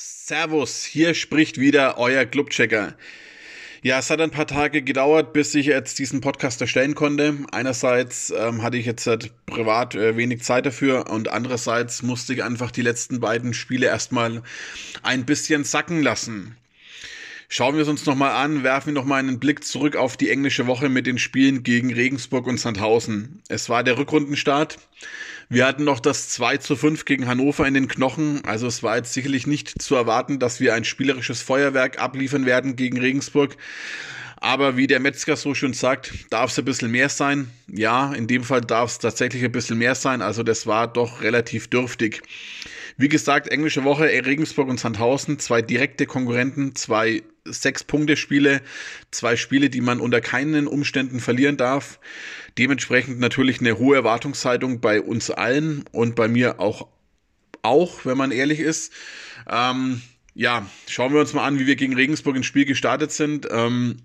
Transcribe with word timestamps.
Servus, 0.00 0.84
hier 0.84 1.14
spricht 1.14 1.58
wieder 1.58 1.98
euer 1.98 2.24
Clubchecker. 2.24 2.94
Ja, 3.82 3.98
es 3.98 4.10
hat 4.10 4.20
ein 4.20 4.30
paar 4.30 4.46
Tage 4.46 4.82
gedauert, 4.82 5.32
bis 5.32 5.56
ich 5.56 5.66
jetzt 5.66 5.98
diesen 5.98 6.20
Podcast 6.20 6.60
erstellen 6.60 6.94
konnte. 6.94 7.34
Einerseits 7.50 8.30
ähm, 8.30 8.62
hatte 8.62 8.76
ich 8.76 8.86
jetzt 8.86 9.08
halt 9.08 9.32
privat 9.46 9.96
äh, 9.96 10.16
wenig 10.16 10.44
Zeit 10.44 10.66
dafür 10.66 11.10
und 11.10 11.32
andererseits 11.32 12.02
musste 12.02 12.32
ich 12.32 12.44
einfach 12.44 12.70
die 12.70 12.82
letzten 12.82 13.18
beiden 13.18 13.54
Spiele 13.54 13.86
erstmal 13.86 14.42
ein 15.02 15.24
bisschen 15.24 15.64
sacken 15.64 16.02
lassen. 16.02 16.56
Schauen 17.48 17.74
wir 17.74 17.82
es 17.82 17.88
uns 17.88 18.06
nochmal 18.06 18.32
an, 18.32 18.62
werfen 18.62 18.88
wir 18.88 19.00
nochmal 19.00 19.20
einen 19.20 19.40
Blick 19.40 19.64
zurück 19.64 19.96
auf 19.96 20.16
die 20.16 20.30
englische 20.30 20.68
Woche 20.68 20.88
mit 20.88 21.06
den 21.08 21.18
Spielen 21.18 21.64
gegen 21.64 21.92
Regensburg 21.92 22.46
und 22.46 22.60
Sandhausen. 22.60 23.42
Es 23.48 23.68
war 23.68 23.82
der 23.82 23.98
Rückrundenstart. 23.98 24.78
Wir 25.50 25.64
hatten 25.64 25.84
noch 25.84 26.00
das 26.00 26.28
2 26.28 26.58
zu 26.58 26.76
5 26.76 27.06
gegen 27.06 27.26
Hannover 27.26 27.66
in 27.66 27.72
den 27.72 27.88
Knochen. 27.88 28.44
Also 28.44 28.66
es 28.66 28.82
war 28.82 28.96
jetzt 28.96 29.14
sicherlich 29.14 29.46
nicht 29.46 29.80
zu 29.80 29.94
erwarten, 29.94 30.38
dass 30.38 30.60
wir 30.60 30.74
ein 30.74 30.84
spielerisches 30.84 31.40
Feuerwerk 31.40 31.98
abliefern 31.98 32.44
werden 32.44 32.76
gegen 32.76 33.00
Regensburg. 33.00 33.56
Aber 34.36 34.76
wie 34.76 34.86
der 34.86 35.00
Metzger 35.00 35.36
so 35.36 35.54
schön 35.54 35.72
sagt, 35.72 36.12
darf 36.28 36.50
es 36.50 36.58
ein 36.58 36.66
bisschen 36.66 36.90
mehr 36.90 37.08
sein. 37.08 37.50
Ja, 37.66 38.12
in 38.12 38.26
dem 38.26 38.44
Fall 38.44 38.60
darf 38.60 38.90
es 38.90 38.98
tatsächlich 38.98 39.42
ein 39.42 39.50
bisschen 39.50 39.78
mehr 39.78 39.94
sein. 39.94 40.20
Also 40.20 40.42
das 40.42 40.66
war 40.66 40.86
doch 40.86 41.22
relativ 41.22 41.68
dürftig. 41.68 42.20
Wie 43.00 43.08
gesagt, 43.08 43.46
englische 43.46 43.84
Woche, 43.84 44.06
Regensburg 44.06 44.68
und 44.68 44.80
Sandhausen, 44.80 45.38
zwei 45.38 45.62
direkte 45.62 46.04
Konkurrenten, 46.04 46.74
zwei 46.74 47.22
Sechs-Punkte-Spiele, 47.44 48.60
zwei 49.12 49.36
Spiele, 49.36 49.70
die 49.70 49.80
man 49.80 50.00
unter 50.00 50.20
keinen 50.20 50.66
Umständen 50.66 51.20
verlieren 51.20 51.56
darf. 51.56 52.00
Dementsprechend 52.58 53.20
natürlich 53.20 53.60
eine 53.60 53.78
hohe 53.78 53.94
Erwartungshaltung 53.94 54.80
bei 54.80 55.00
uns 55.00 55.30
allen 55.30 55.84
und 55.92 56.16
bei 56.16 56.26
mir 56.26 56.58
auch, 56.58 56.88
auch 57.62 58.04
wenn 58.04 58.18
man 58.18 58.32
ehrlich 58.32 58.58
ist. 58.58 58.92
Ähm, 59.48 60.02
ja, 60.34 60.68
schauen 60.88 61.12
wir 61.12 61.20
uns 61.20 61.32
mal 61.34 61.46
an, 61.46 61.60
wie 61.60 61.68
wir 61.68 61.76
gegen 61.76 61.94
Regensburg 61.94 62.34
ins 62.34 62.46
Spiel 62.46 62.64
gestartet 62.64 63.12
sind. 63.12 63.46
Ähm, 63.48 64.02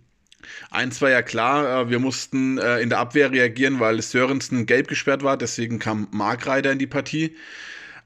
Eins 0.69 1.01
war 1.01 1.09
ja 1.09 1.21
klar, 1.21 1.81
äh, 1.81 1.89
wir 1.89 1.99
mussten 1.99 2.59
äh, 2.59 2.79
in 2.79 2.89
der 2.89 2.99
Abwehr 2.99 3.31
reagieren, 3.31 3.79
weil 3.79 4.01
Sörensen 4.01 4.65
gelb 4.65 4.87
gesperrt 4.87 5.23
war, 5.23 5.37
deswegen 5.37 5.79
kam 5.79 6.07
Markreiter 6.11 6.71
in 6.71 6.79
die 6.79 6.87
Partie. 6.87 7.35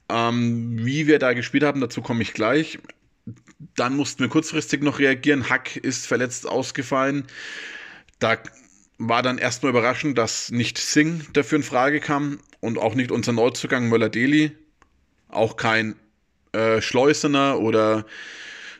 Ähm, 0.08 0.84
wie 0.84 1.06
wir 1.06 1.18
da 1.18 1.32
gespielt 1.32 1.64
haben, 1.64 1.80
dazu 1.80 2.02
komme 2.02 2.22
ich 2.22 2.32
gleich. 2.32 2.78
Dann 3.76 3.96
mussten 3.96 4.20
wir 4.20 4.28
kurzfristig 4.28 4.82
noch 4.82 4.98
reagieren. 4.98 5.48
Hack 5.48 5.76
ist 5.76 6.06
verletzt 6.06 6.46
ausgefallen. 6.46 7.26
Da 8.18 8.38
war 8.98 9.22
dann 9.22 9.38
erstmal 9.38 9.70
überraschend, 9.70 10.18
dass 10.18 10.50
nicht 10.50 10.78
Singh 10.78 11.24
dafür 11.32 11.56
in 11.56 11.62
Frage 11.62 12.00
kam 12.00 12.40
und 12.60 12.78
auch 12.78 12.94
nicht 12.94 13.12
unser 13.12 13.32
Neuzugang 13.32 13.88
Möller-Deli. 13.88 14.52
Auch 15.28 15.56
kein 15.56 15.94
äh, 16.52 16.80
Schleusener 16.80 17.60
oder 17.60 18.06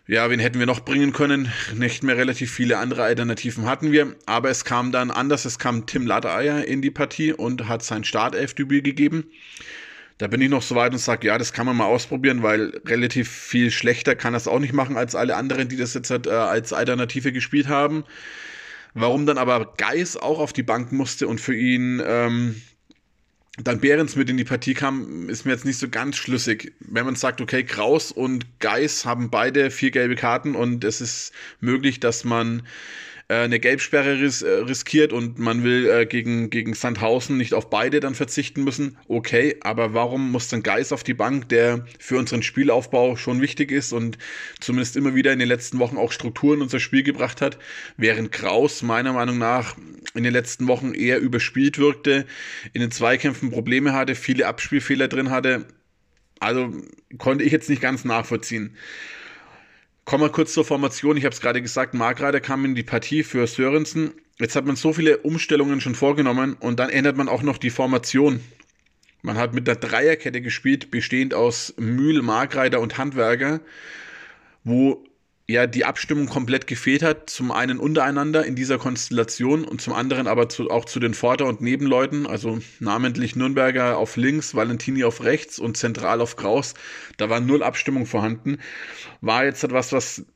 ja, 0.06 0.30
wen 0.30 0.40
hätten 0.40 0.58
wir 0.58 0.66
noch 0.66 0.80
bringen 0.80 1.12
können? 1.12 1.52
Nicht 1.74 2.02
mehr 2.02 2.16
relativ 2.16 2.50
viele 2.50 2.78
andere 2.78 3.02
Alternativen 3.02 3.66
hatten 3.66 3.92
wir, 3.92 4.16
aber 4.24 4.48
es 4.48 4.64
kam 4.64 4.90
dann 4.90 5.10
anders. 5.10 5.44
Es 5.44 5.58
kam 5.58 5.84
Tim 5.84 6.06
Latteeier 6.06 6.64
in 6.64 6.80
die 6.80 6.90
Partie 6.90 7.34
und 7.34 7.68
hat 7.68 7.84
sein 7.84 8.04
Startelfdebüt 8.04 8.84
gegeben. 8.84 9.30
Da 10.18 10.26
bin 10.26 10.40
ich 10.40 10.50
noch 10.50 10.62
so 10.62 10.74
weit 10.74 10.92
und 10.92 10.98
sage, 10.98 11.28
ja, 11.28 11.38
das 11.38 11.52
kann 11.52 11.64
man 11.64 11.76
mal 11.76 11.86
ausprobieren, 11.86 12.42
weil 12.42 12.80
relativ 12.84 13.28
viel 13.30 13.70
schlechter 13.70 14.16
kann 14.16 14.32
das 14.32 14.48
auch 14.48 14.58
nicht 14.58 14.72
machen 14.72 14.96
als 14.96 15.14
alle 15.14 15.36
anderen, 15.36 15.68
die 15.68 15.76
das 15.76 15.94
jetzt 15.94 16.10
halt, 16.10 16.26
äh, 16.26 16.30
als 16.30 16.72
Alternative 16.72 17.32
gespielt 17.32 17.68
haben. 17.68 18.04
Warum 18.94 19.26
dann 19.26 19.38
aber 19.38 19.74
Geis 19.76 20.16
auch 20.16 20.40
auf 20.40 20.52
die 20.52 20.64
Bank 20.64 20.90
musste 20.90 21.28
und 21.28 21.40
für 21.40 21.54
ihn 21.54 22.02
ähm, 22.04 22.60
dann 23.62 23.80
Behrens 23.80 24.16
mit 24.16 24.28
in 24.28 24.36
die 24.36 24.44
Partie 24.44 24.74
kam, 24.74 25.28
ist 25.28 25.44
mir 25.44 25.52
jetzt 25.52 25.64
nicht 25.64 25.78
so 25.78 25.88
ganz 25.88 26.16
schlüssig. 26.16 26.72
Wenn 26.80 27.04
man 27.04 27.16
sagt, 27.16 27.40
okay, 27.40 27.64
Kraus 27.64 28.10
und 28.10 28.60
Geis 28.60 29.04
haben 29.04 29.30
beide 29.30 29.70
vier 29.70 29.90
gelbe 29.90 30.16
Karten 30.16 30.54
und 30.54 30.84
es 30.84 31.00
ist 31.00 31.32
möglich, 31.60 32.00
dass 32.00 32.24
man 32.24 32.62
eine 33.34 33.60
Gelbsperre 33.60 34.18
ris 34.18 34.40
äh, 34.40 34.48
riskiert 34.48 35.12
und 35.12 35.38
man 35.38 35.62
will 35.62 35.86
äh, 35.86 36.06
gegen, 36.06 36.48
gegen 36.48 36.72
Sandhausen 36.72 37.36
nicht 37.36 37.52
auf 37.52 37.68
beide 37.68 38.00
dann 38.00 38.14
verzichten 38.14 38.64
müssen, 38.64 38.96
okay, 39.06 39.56
aber 39.60 39.92
warum 39.92 40.32
muss 40.32 40.48
dann 40.48 40.62
Geis 40.62 40.92
auf 40.92 41.04
die 41.04 41.12
Bank, 41.12 41.48
der 41.50 41.86
für 41.98 42.16
unseren 42.18 42.42
Spielaufbau 42.42 43.16
schon 43.16 43.42
wichtig 43.42 43.70
ist 43.70 43.92
und 43.92 44.16
zumindest 44.60 44.96
immer 44.96 45.14
wieder 45.14 45.32
in 45.32 45.38
den 45.38 45.48
letzten 45.48 45.78
Wochen 45.78 45.98
auch 45.98 46.10
Strukturen 46.10 46.56
in 46.56 46.62
unser 46.62 46.80
Spiel 46.80 47.02
gebracht 47.02 47.42
hat, 47.42 47.58
während 47.98 48.32
Kraus 48.32 48.82
meiner 48.82 49.12
Meinung 49.12 49.36
nach 49.36 49.76
in 50.14 50.22
den 50.22 50.32
letzten 50.32 50.66
Wochen 50.66 50.94
eher 50.94 51.20
überspielt 51.20 51.78
wirkte, 51.78 52.24
in 52.72 52.80
den 52.80 52.90
Zweikämpfen 52.90 53.50
Probleme 53.50 53.92
hatte, 53.92 54.14
viele 54.14 54.46
Abspielfehler 54.46 55.08
drin 55.08 55.30
hatte. 55.30 55.66
Also 56.40 56.72
konnte 57.18 57.44
ich 57.44 57.52
jetzt 57.52 57.68
nicht 57.68 57.82
ganz 57.82 58.06
nachvollziehen. 58.06 58.74
Kommen 60.08 60.24
wir 60.24 60.30
kurz 60.30 60.54
zur 60.54 60.64
Formation. 60.64 61.18
Ich 61.18 61.26
habe 61.26 61.34
es 61.34 61.40
gerade 61.42 61.60
gesagt, 61.60 61.92
Markreiter 61.92 62.40
kam 62.40 62.64
in 62.64 62.74
die 62.74 62.82
Partie 62.82 63.22
für 63.22 63.46
Sörensen. 63.46 64.14
Jetzt 64.38 64.56
hat 64.56 64.64
man 64.64 64.74
so 64.74 64.94
viele 64.94 65.18
Umstellungen 65.18 65.82
schon 65.82 65.94
vorgenommen 65.94 66.56
und 66.58 66.80
dann 66.80 66.88
ändert 66.88 67.18
man 67.18 67.28
auch 67.28 67.42
noch 67.42 67.58
die 67.58 67.68
Formation. 67.68 68.40
Man 69.20 69.36
hat 69.36 69.52
mit 69.52 69.66
der 69.66 69.76
Dreierkette 69.76 70.40
gespielt, 70.40 70.90
bestehend 70.90 71.34
aus 71.34 71.74
Mühl, 71.76 72.22
Markreiter 72.22 72.80
und 72.80 72.96
Handwerker, 72.96 73.60
wo 74.64 75.04
ja 75.48 75.66
die 75.66 75.84
Abstimmung 75.84 76.26
komplett 76.26 76.66
gefehlt 76.66 77.02
hat. 77.02 77.30
Zum 77.30 77.50
einen 77.50 77.78
untereinander 77.78 78.44
in 78.44 78.54
dieser 78.54 78.78
Konstellation 78.78 79.64
und 79.64 79.80
zum 79.80 79.94
anderen 79.94 80.26
aber 80.26 80.48
zu, 80.48 80.70
auch 80.70 80.84
zu 80.84 81.00
den 81.00 81.14
Vorder- 81.14 81.46
und 81.46 81.62
Nebenleuten, 81.62 82.26
also 82.26 82.60
namentlich 82.80 83.34
Nürnberger 83.34 83.96
auf 83.96 84.16
links, 84.16 84.54
Valentini 84.54 85.04
auf 85.04 85.24
rechts 85.24 85.58
und 85.58 85.76
zentral 85.76 86.20
auf 86.20 86.36
Kraus. 86.36 86.74
Da 87.16 87.30
war 87.30 87.40
null 87.40 87.62
Abstimmung 87.62 88.04
vorhanden. 88.04 88.58
War 89.22 89.44
jetzt 89.44 89.64
etwas, 89.64 89.92
was 89.92 90.26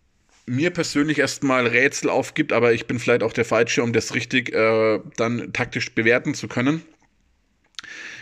mir 0.46 0.70
persönlich 0.70 1.18
erstmal 1.18 1.66
Rätsel 1.66 2.10
aufgibt, 2.10 2.52
aber 2.52 2.72
ich 2.72 2.86
bin 2.86 2.98
vielleicht 2.98 3.22
auch 3.22 3.34
der 3.34 3.44
Falsche, 3.44 3.82
um 3.82 3.92
das 3.92 4.14
richtig 4.14 4.52
äh, 4.52 4.98
dann 5.16 5.52
taktisch 5.52 5.94
bewerten 5.94 6.34
zu 6.34 6.48
können. 6.48 6.82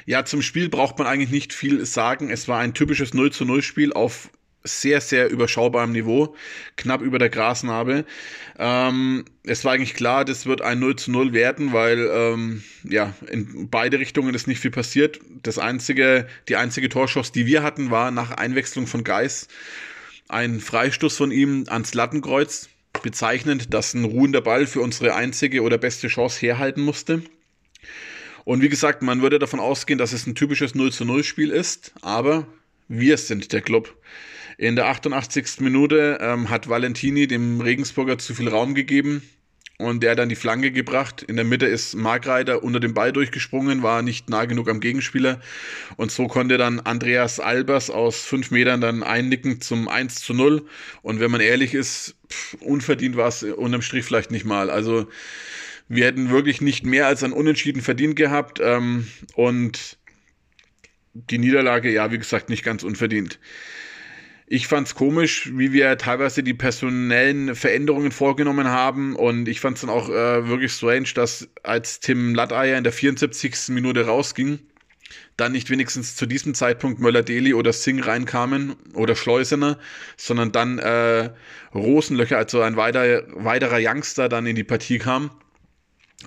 Ja, 0.07 0.25
zum 0.25 0.43
Spiel 0.43 0.69
braucht 0.69 0.99
man 0.99 1.07
eigentlich 1.07 1.31
nicht 1.31 1.53
viel 1.53 1.85
sagen. 1.87 2.31
Es 2.31 2.49
war 2.49 2.59
ein 2.59 2.75
typisches 2.75 3.15
0 3.15 3.31
zu 3.31 3.45
0 3.45 3.63
Spiel 3.63 3.93
auf 3.93 4.31
sehr, 4.63 5.01
sehr 5.01 5.31
überschaubarem 5.31 5.93
Niveau, 5.93 6.35
knapp 6.77 7.01
über 7.01 7.19
der 7.19 7.31
Grasnarbe. 7.31 8.05
Ähm, 8.59 9.25
es 9.45 9.65
war 9.65 9.73
eigentlich 9.73 9.95
klar, 9.95 10.25
das 10.25 10.47
wird 10.47 10.61
ein 10.61 10.79
0 10.79 10.97
zu 10.97 11.11
0 11.11 11.33
werden, 11.33 11.73
weil 11.73 12.11
ähm, 12.13 12.63
ja, 12.85 13.15
in 13.29 13.71
beide 13.71 13.99
Richtungen 13.99 14.35
ist 14.35 14.47
nicht 14.47 14.61
viel 14.61 14.71
passiert. 14.71 15.21
Das 15.43 15.59
einzige, 15.59 16.27
die 16.49 16.57
einzige 16.57 16.89
Torschuss, 16.89 17.33
die 17.33 17.47
wir 17.47 17.63
hatten, 17.63 17.91
war 17.91 18.11
nach 18.11 18.33
Einwechslung 18.33 18.87
von 18.87 19.05
Geis 19.05 19.49
ein 20.29 20.61
Freistoß 20.61 21.17
von 21.17 21.31
ihm 21.31 21.65
ans 21.69 21.95
Lattenkreuz. 21.95 22.69
Bezeichnend, 23.03 23.73
dass 23.73 23.95
ein 23.95 24.05
ruhender 24.05 24.41
Ball 24.41 24.67
für 24.67 24.81
unsere 24.81 25.15
einzige 25.15 25.63
oder 25.63 25.79
beste 25.79 26.09
Chance 26.09 26.41
herhalten 26.41 26.83
musste. 26.83 27.23
Und 28.45 28.63
wie 28.63 28.69
gesagt, 28.69 29.03
man 29.03 29.23
würde 29.23 29.39
davon 29.39 29.61
ausgehen, 29.61 29.99
dass 29.99 30.13
es 30.13 30.27
ein 30.27 30.35
typisches 30.35 30.75
0 30.75 30.93
zu 30.93 31.05
0 31.05 31.23
Spiel 31.23 31.51
ist, 31.51 31.93
aber 32.03 32.47
wir 32.89 33.17
sind 33.17 33.53
der 33.53 33.61
Club. 33.61 33.95
In 34.61 34.77
der 34.77 34.89
88. 34.89 35.61
Minute 35.61 36.19
ähm, 36.21 36.51
hat 36.51 36.69
Valentini 36.69 37.27
dem 37.27 37.63
Regensburger 37.63 38.19
zu 38.19 38.35
viel 38.35 38.47
Raum 38.47 38.75
gegeben 38.75 39.23
und 39.79 40.03
der 40.03 40.11
hat 40.11 40.19
dann 40.19 40.29
die 40.29 40.35
Flanke 40.35 40.71
gebracht. 40.71 41.23
In 41.23 41.37
der 41.37 41.47
Mitte 41.47 41.65
ist 41.65 41.95
Markreiter 41.95 42.63
unter 42.63 42.79
dem 42.79 42.93
Ball 42.93 43.11
durchgesprungen, 43.11 43.83
war 43.83 44.03
nicht 44.03 44.29
nah 44.29 44.45
genug 44.45 44.69
am 44.69 44.81
Gegenspieler 44.81 45.41
und 45.97 46.13
so 46.13 46.29
konnte 46.29 46.59
dann 46.59 46.79
Andreas 46.79 47.41
Albers 47.41 47.89
aus 47.89 48.23
fünf 48.23 48.51
Metern 48.51 48.83
dann 48.83 49.03
einnicken 49.03 49.63
zum 49.63 49.89
1 49.89 50.17
zu 50.17 50.35
0 50.35 50.67
und 51.01 51.21
wenn 51.21 51.31
man 51.31 51.41
ehrlich 51.41 51.73
ist, 51.73 52.17
pff, 52.29 52.53
unverdient 52.61 53.17
war 53.17 53.29
es 53.29 53.43
unterm 53.43 53.81
Strich 53.81 54.05
vielleicht 54.05 54.31
nicht 54.31 54.45
mal. 54.45 54.69
Also 54.69 55.09
wir 55.89 56.05
hätten 56.05 56.29
wirklich 56.29 56.61
nicht 56.61 56.85
mehr 56.85 57.07
als 57.07 57.23
ein 57.23 57.33
Unentschieden 57.33 57.81
verdient 57.81 58.15
gehabt 58.15 58.61
ähm, 58.63 59.07
und 59.37 59.97
die 61.15 61.39
Niederlage, 61.39 61.91
ja, 61.91 62.13
wie 62.13 62.19
gesagt, 62.19 62.51
nicht 62.51 62.63
ganz 62.63 62.83
unverdient. 62.83 63.39
Ich 64.53 64.67
fand 64.67 64.89
es 64.89 64.97
komisch, 64.97 65.49
wie 65.55 65.73
wir 65.73 65.97
teilweise 65.97 66.43
die 66.43 66.55
personellen 66.55 67.55
Veränderungen 67.55 68.11
vorgenommen 68.11 68.67
haben. 68.67 69.15
Und 69.15 69.47
ich 69.47 69.61
fand 69.61 69.77
es 69.77 69.83
dann 69.83 69.91
auch 69.91 70.09
äh, 70.09 70.49
wirklich 70.49 70.73
strange, 70.73 71.07
dass 71.15 71.49
als 71.63 72.01
Tim 72.01 72.35
Latteier 72.35 72.77
in 72.77 72.83
der 72.83 72.93
74. 72.93 73.69
Minute 73.69 74.07
rausging, 74.07 74.59
dann 75.37 75.53
nicht 75.53 75.71
wenigstens 75.71 76.17
zu 76.17 76.27
diesem 76.27 76.55
Zeitpunkt 76.55 76.99
Möller-Deli 76.99 77.55
oder 77.55 77.73
Singh 77.73 78.05
reinkamen 78.05 78.75
oder 78.95 79.15
Schleusener, 79.15 79.79
sondern 80.17 80.51
dann 80.51 80.81
äh, 80.81 81.31
Rosenlöcher, 81.73 82.37
also 82.37 82.61
ein 82.61 82.75
weiter, 82.75 83.23
weiterer 83.29 83.79
Youngster, 83.81 84.29
dann 84.29 84.47
in 84.47 84.57
die 84.57 84.65
Partie 84.65 84.99
kam. 84.99 85.31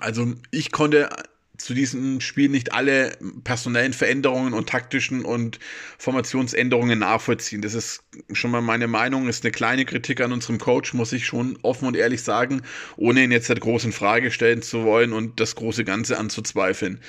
Also 0.00 0.32
ich 0.50 0.72
konnte 0.72 1.10
zu 1.56 1.74
diesem 1.74 2.20
Spiel 2.20 2.48
nicht 2.48 2.72
alle 2.72 3.16
personellen 3.44 3.92
Veränderungen 3.92 4.54
und 4.54 4.68
taktischen 4.68 5.24
und 5.24 5.58
Formationsänderungen 5.98 6.98
nachvollziehen. 6.98 7.62
Das 7.62 7.74
ist 7.74 8.02
schon 8.32 8.50
mal 8.50 8.60
meine 8.60 8.88
Meinung, 8.88 9.28
ist 9.28 9.44
eine 9.44 9.52
kleine 9.52 9.84
Kritik 9.84 10.20
an 10.20 10.32
unserem 10.32 10.58
Coach, 10.58 10.94
muss 10.94 11.12
ich 11.12 11.26
schon 11.26 11.58
offen 11.62 11.86
und 11.86 11.96
ehrlich 11.96 12.22
sagen, 12.22 12.62
ohne 12.96 13.22
ihn 13.22 13.32
jetzt 13.32 13.48
halt 13.48 13.60
groß 13.60 13.84
in 13.84 13.92
Frage 13.92 14.30
stellen 14.30 14.62
zu 14.62 14.84
wollen 14.84 15.12
und 15.12 15.38
das 15.40 15.54
große 15.54 15.84
Ganze 15.84 16.18
anzuzweifeln. 16.18 17.00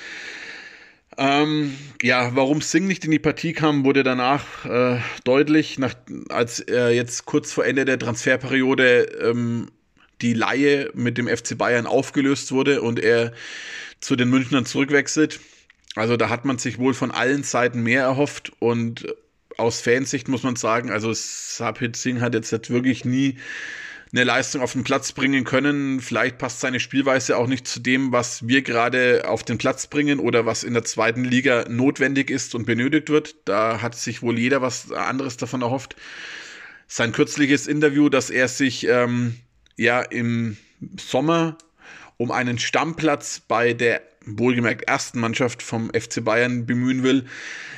Ähm, 1.18 1.74
ja, 2.02 2.36
warum 2.36 2.60
Singh 2.60 2.86
nicht 2.86 3.04
in 3.04 3.10
die 3.10 3.18
Partie 3.18 3.54
kam, 3.54 3.84
wurde 3.84 4.02
danach 4.02 4.66
äh, 4.66 5.00
deutlich, 5.24 5.78
nach, 5.78 5.94
als 6.28 6.60
er 6.60 6.90
jetzt 6.90 7.24
kurz 7.24 7.52
vor 7.52 7.64
Ende 7.64 7.86
der 7.86 7.98
Transferperiode 7.98 9.04
ähm, 9.22 9.68
die 10.20 10.34
Laie 10.34 10.90
mit 10.94 11.18
dem 11.18 11.28
FC 11.28 11.56
Bayern 11.56 11.86
aufgelöst 11.86 12.52
wurde 12.52 12.82
und 12.82 13.00
er 13.00 13.32
zu 14.00 14.16
den 14.16 14.30
Münchnern 14.30 14.66
zurückwechselt. 14.66 15.40
Also 15.94 16.16
da 16.16 16.28
hat 16.28 16.44
man 16.44 16.58
sich 16.58 16.78
wohl 16.78 16.94
von 16.94 17.10
allen 17.10 17.42
Seiten 17.42 17.82
mehr 17.82 18.02
erhofft 18.02 18.52
und 18.58 19.06
aus 19.56 19.80
Fansicht 19.80 20.28
muss 20.28 20.42
man 20.42 20.56
sagen, 20.56 20.90
also 20.90 21.12
Sapit 21.14 21.96
Singh 21.96 22.20
hat 22.20 22.34
jetzt 22.34 22.70
wirklich 22.70 23.04
nie 23.04 23.38
eine 24.12 24.24
Leistung 24.24 24.62
auf 24.62 24.72
den 24.72 24.84
Platz 24.84 25.12
bringen 25.12 25.44
können. 25.44 26.00
Vielleicht 26.00 26.38
passt 26.38 26.60
seine 26.60 26.80
Spielweise 26.80 27.36
auch 27.36 27.46
nicht 27.46 27.66
zu 27.66 27.80
dem, 27.80 28.12
was 28.12 28.46
wir 28.46 28.62
gerade 28.62 29.28
auf 29.28 29.42
den 29.42 29.58
Platz 29.58 29.86
bringen 29.88 30.20
oder 30.20 30.46
was 30.46 30.62
in 30.62 30.74
der 30.74 30.84
zweiten 30.84 31.24
Liga 31.24 31.64
notwendig 31.68 32.30
ist 32.30 32.54
und 32.54 32.66
benötigt 32.66 33.10
wird. 33.10 33.36
Da 33.46 33.82
hat 33.82 33.94
sich 33.94 34.22
wohl 34.22 34.38
jeder 34.38 34.62
was 34.62 34.92
anderes 34.92 35.36
davon 35.36 35.62
erhofft. 35.62 35.96
Sein 36.86 37.12
kürzliches 37.12 37.66
Interview, 37.66 38.08
dass 38.08 38.30
er 38.30 38.48
sich 38.48 38.86
ähm, 38.86 39.36
ja 39.76 40.02
im 40.02 40.56
Sommer 40.98 41.58
um 42.16 42.30
einen 42.30 42.58
Stammplatz 42.58 43.40
bei 43.40 43.72
der 43.72 44.02
wohlgemerkt 44.26 44.88
ersten 44.88 45.20
Mannschaft 45.20 45.62
vom 45.62 45.90
FC 45.90 46.24
Bayern 46.24 46.66
bemühen 46.66 47.02
will, 47.02 47.26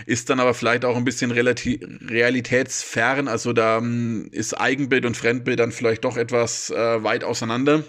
ist 0.07 0.31
dann 0.31 0.41
aber 0.41 0.55
vielleicht 0.55 0.85
auch 0.85 0.97
ein 0.97 1.05
bisschen 1.05 1.31
realitätsfern. 1.31 3.29
Also 3.29 3.53
da 3.53 3.79
ähm, 3.79 4.29
ist 4.33 4.55
Eigenbild 4.55 5.05
und 5.05 5.17
Fremdbild 5.17 5.61
dann 5.61 5.73
vielleicht 5.73 6.05
doch 6.05 6.17
etwas 6.17 6.71
äh, 6.71 7.03
weit 7.05 7.23
auseinander. 7.23 7.85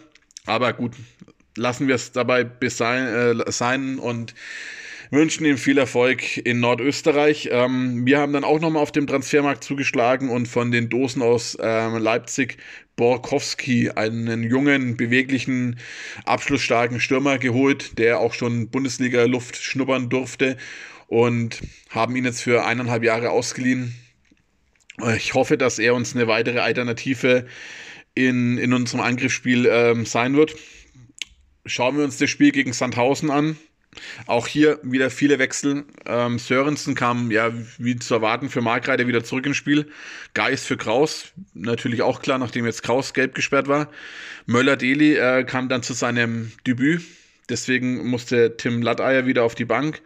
Aber 0.46 0.74
gut, 0.74 0.94
lassen 1.56 1.88
wir 1.88 1.96
es 1.96 2.12
dabei 2.12 2.50
sein, 2.68 3.07
äh, 3.40 3.51
sein 3.51 3.98
und 3.98 4.36
wünschen 5.12 5.46
ihm 5.46 5.58
viel 5.58 5.78
Erfolg 5.78 6.38
in 6.38 6.60
Nordösterreich. 6.60 7.50
Ähm, 7.52 8.06
wir 8.06 8.20
haben 8.20 8.34
dann 8.34 8.44
auch 8.44 8.60
nochmal 8.60 8.84
auf 8.84 8.92
dem 8.92 9.08
Transfermarkt 9.08 9.64
zugeschlagen 9.64 10.30
und 10.30 10.48
von 10.48 10.72
den 10.72 10.90
Dosen 10.90 11.22
aus 11.22 11.58
ähm, 11.62 11.98
Leipzig 11.98 12.58
Borkowski, 12.96 13.92
einen 13.92 14.44
jungen, 14.44 14.98
beweglichen, 14.98 15.80
abschlussstarken 16.26 17.00
Stürmer 17.00 17.38
geholt, 17.38 17.98
der 17.98 18.20
auch 18.20 18.34
schon 18.34 18.70
Bundesliga-Luft 18.70 19.56
schnuppern 19.56 20.10
durfte 20.10 20.58
und 21.08 21.62
haben 21.90 22.16
ihn 22.16 22.26
jetzt 22.26 22.42
für 22.42 22.66
eineinhalb 22.66 23.04
Jahre 23.04 23.32
ausgeliehen. 23.32 23.96
Ich 25.16 25.34
hoffe, 25.34 25.58
dass 25.58 25.80
er 25.80 25.96
uns 25.96 26.14
eine 26.14 26.28
weitere 26.28 26.60
Alternative 26.60 27.48
in, 28.16 28.58
in 28.58 28.74
unserem 28.74 29.00
Angriffsspiel 29.00 29.66
ähm, 29.72 30.06
sein 30.06 30.36
wird. 30.36 30.56
Schauen 31.66 31.98
wir 31.98 32.04
uns 32.04 32.18
das 32.18 32.30
Spiel 32.30 32.52
gegen 32.52 32.74
Sandhausen 32.74 33.32
an. 33.32 33.58
Auch 34.25 34.48
hier 34.48 34.80
wieder 34.84 35.10
viele 35.10 35.40
Wechsel. 35.40 35.86
Ähm, 36.06 36.40
Sörensen 36.40 36.96
kam 36.96 37.31
ja 37.31 37.51
wie 37.78 37.98
zu 37.98 38.13
erwarten 38.13 38.50
für 38.50 38.62
Markreiter 38.62 39.07
wieder 39.07 39.24
zurück 39.24 39.46
ins 39.46 39.57
Spiel. 39.57 39.90
Geist 40.34 40.66
für 40.66 40.78
Kraus, 40.78 41.31
natürlich 41.54 42.01
auch 42.01 42.22
klar, 42.22 42.38
nachdem 42.38 42.66
jetzt 42.66 42.84
Kraus 42.84 43.13
gelb 43.13 43.36
gesperrt 43.36 43.68
war. 43.68 43.90
Möller-Deli 44.46 45.16
äh, 45.16 45.44
kam 45.44 45.69
dann 45.69 45.84
zu 45.84 45.94
seinem 45.94 46.51
Debüt. 46.66 47.01
Deswegen 47.50 48.07
musste 48.07 48.57
Tim 48.57 48.81
Latteier 48.81 49.25
wieder 49.25 49.44
auf 49.44 49.56
die 49.56 49.66
Bank. 49.66 50.01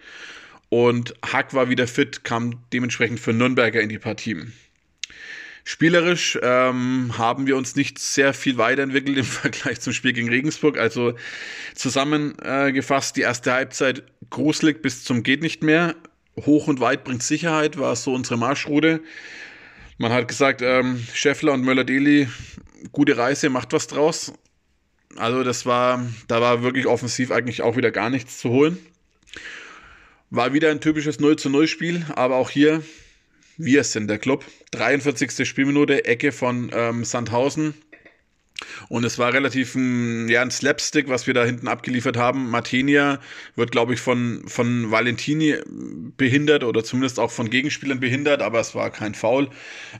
Und 0.69 1.13
Hack 1.23 1.53
war 1.53 1.69
wieder 1.69 1.87
fit, 1.87 2.23
kam 2.23 2.63
dementsprechend 2.71 3.19
für 3.19 3.33
Nürnberger 3.33 3.81
in 3.81 3.89
die 3.89 3.99
Partie. 3.99 4.37
Spielerisch 5.65 6.37
ähm, 6.41 7.17
haben 7.17 7.47
wir 7.47 7.55
uns 7.55 7.77
nicht 7.77 7.97
sehr 7.97 8.33
viel 8.33 8.57
weiterentwickelt 8.57 9.17
im 9.17 9.23
Vergleich 9.23 9.79
zum 9.79 9.93
Spiel 9.93 10.13
gegen 10.13 10.29
Regensburg. 10.29 10.77
Also 10.77 11.13
zusammengefasst, 11.73 13.15
die 13.15 13.21
erste 13.21 13.53
Halbzeit 13.53 14.03
gruselig 14.29 14.81
bis 14.81 15.03
zum 15.03 15.23
geht 15.23 15.41
nicht 15.41 15.63
mehr. 15.63 15.95
Hoch 16.45 16.67
und 16.67 16.79
weit 16.79 17.03
bringt 17.03 17.23
Sicherheit, 17.23 17.77
war 17.77 17.95
so 17.95 18.13
unsere 18.13 18.37
Marschroute. 18.37 19.01
Man 19.97 20.11
hat 20.11 20.27
gesagt, 20.27 20.61
ähm, 20.61 21.05
Scheffler 21.13 21.53
und 21.53 21.63
Möller-Deli, 21.63 22.27
gute 22.91 23.17
Reise, 23.17 23.49
macht 23.49 23.71
was 23.71 23.87
draus. 23.87 24.33
Also 25.15 25.43
das 25.43 25.65
war, 25.65 26.05
da 26.27 26.41
war 26.41 26.63
wirklich 26.63 26.87
offensiv 26.87 27.31
eigentlich 27.31 27.61
auch 27.61 27.77
wieder 27.77 27.91
gar 27.91 28.09
nichts 28.09 28.39
zu 28.39 28.49
holen. 28.49 28.77
War 30.31 30.53
wieder 30.53 30.71
ein 30.71 30.81
typisches 30.81 31.19
0 31.19 31.35
zu 31.35 31.49
0 31.49 31.67
Spiel, 31.67 32.05
aber 32.15 32.35
auch 32.35 32.49
hier 32.49 32.83
wir 33.57 33.83
sind 33.83 34.07
der 34.07 34.19
Club. 34.19 34.45
43. 34.71 35.47
Spielminute, 35.47 36.05
Ecke 36.05 36.31
von 36.31 36.71
ähm, 36.73 37.03
Sandhausen. 37.03 37.73
Und 38.89 39.03
es 39.03 39.19
war 39.19 39.33
relativ 39.33 39.75
ein, 39.75 40.29
ja, 40.29 40.41
ein 40.41 40.51
Slapstick, 40.51 41.09
was 41.09 41.27
wir 41.27 41.33
da 41.33 41.43
hinten 41.43 41.67
abgeliefert 41.67 42.17
haben. 42.17 42.49
Martinia 42.49 43.19
wird, 43.55 43.71
glaube 43.71 43.93
ich, 43.93 43.99
von, 43.99 44.43
von 44.47 44.91
Valentini 44.91 45.57
behindert 46.17 46.63
oder 46.63 46.83
zumindest 46.83 47.19
auch 47.19 47.31
von 47.31 47.49
Gegenspielern 47.49 47.99
behindert, 47.99 48.41
aber 48.41 48.59
es 48.59 48.75
war 48.75 48.89
kein 48.89 49.15
Foul. 49.15 49.49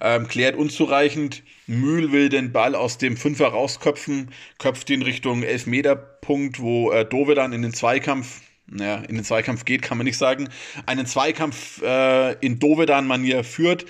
Ähm, 0.02 0.28
klärt 0.28 0.56
unzureichend. 0.56 1.44
Mühl 1.66 2.12
will 2.12 2.30
den 2.30 2.52
Ball 2.52 2.76
aus 2.76 2.98
dem 2.98 3.18
Fünfer 3.18 3.48
rausköpfen, 3.48 4.32
köpft 4.60 4.90
ihn 4.90 5.02
Richtung 5.02 5.44
Elfmeterpunkt, 5.44 6.60
wo 6.60 6.92
äh, 6.92 7.06
Dove 7.06 7.36
dann 7.36 7.54
in 7.54 7.62
den 7.62 7.74
Zweikampf 7.74 8.42
naja, 8.68 9.04
in 9.07 9.15
den 9.15 9.24
Zweikampf 9.24 9.65
geht, 9.65 9.81
kann 9.81 9.98
man 9.98 10.06
nicht 10.06 10.18
sagen, 10.18 10.50
einen 10.86 11.06
Zweikampf 11.06 11.81
äh, 11.81 12.33
in 12.39 12.60
Dovedan-Manier 12.60 13.44
führt 13.44 13.86